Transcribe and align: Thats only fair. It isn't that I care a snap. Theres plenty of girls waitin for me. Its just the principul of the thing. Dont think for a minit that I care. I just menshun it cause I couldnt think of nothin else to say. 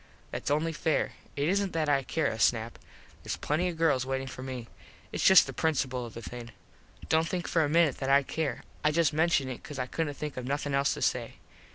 Thats 0.31 0.49
only 0.49 0.73
fair. 0.73 1.11
It 1.35 1.47
isn't 1.47 1.73
that 1.73 1.87
I 1.87 2.01
care 2.01 2.25
a 2.25 2.39
snap. 2.39 2.79
Theres 3.23 3.37
plenty 3.37 3.67
of 3.69 3.77
girls 3.77 4.03
waitin 4.03 4.25
for 4.25 4.41
me. 4.41 4.67
Its 5.11 5.23
just 5.23 5.45
the 5.45 5.53
principul 5.53 6.07
of 6.07 6.15
the 6.15 6.23
thing. 6.23 6.49
Dont 7.07 7.27
think 7.27 7.47
for 7.47 7.63
a 7.63 7.69
minit 7.69 7.99
that 7.99 8.09
I 8.09 8.23
care. 8.23 8.63
I 8.83 8.89
just 8.89 9.13
menshun 9.13 9.47
it 9.47 9.63
cause 9.63 9.77
I 9.77 9.85
couldnt 9.85 10.15
think 10.17 10.37
of 10.37 10.47
nothin 10.47 10.73
else 10.73 10.95
to 10.95 11.03
say. 11.03 11.35